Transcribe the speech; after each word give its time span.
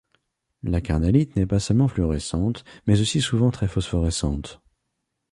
La 0.63 0.81
carnallite 0.81 1.35
n'est 1.35 1.45
pas 1.45 1.59
seulement 1.59 1.87
fluorescente, 1.87 2.63
mais 2.87 2.99
aussi 3.01 3.21
souvent 3.21 3.51
très 3.51 3.67
phosphorescente. 3.67 4.59